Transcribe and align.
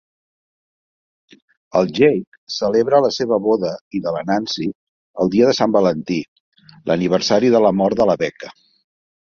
El 1.81 1.91
Jake 1.99 2.39
celebra 2.55 3.03
la 3.07 3.13
seva 3.19 3.39
boda 3.49 3.75
i 3.99 4.03
de 4.07 4.15
la 4.17 4.25
Nancy 4.33 4.67
el 5.25 5.33
dia 5.37 5.51
de 5.53 5.57
Sant 5.61 5.79
Valentí, 5.81 6.21
l'aniversari 6.91 7.55
de 7.59 7.65
la 7.69 7.77
mort 7.83 8.03
de 8.03 8.11
la 8.13 8.23
Becca. 8.27 8.57